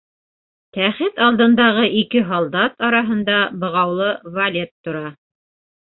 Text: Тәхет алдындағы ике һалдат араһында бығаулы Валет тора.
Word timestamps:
Тәхет 0.77 1.21
алдындағы 1.25 1.85
ике 2.01 2.25
һалдат 2.31 2.83
араһында 2.91 3.39
бығаулы 3.67 4.13
Валет 4.41 4.77
тора. 4.89 5.09